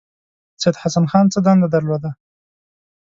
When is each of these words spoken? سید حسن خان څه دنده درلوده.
سید 0.61 0.75
حسن 0.81 1.05
خان 1.11 1.25
څه 1.33 1.39
دنده 1.45 1.67
درلوده. 1.75 2.11